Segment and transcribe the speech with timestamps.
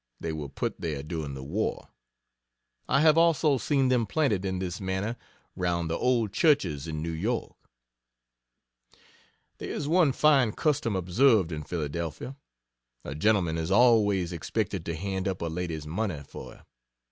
[0.19, 1.89] They were put there during the war.
[2.89, 5.15] I have also seen them planted in this manner,
[5.55, 7.21] round the old churches, in N.
[7.23, 7.47] Y.....
[9.59, 12.35] There is one fine custom observed in Phila.
[13.05, 16.65] A gentleman is always expected to hand up a lady's money for her.